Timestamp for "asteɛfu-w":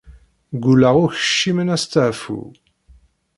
1.75-2.49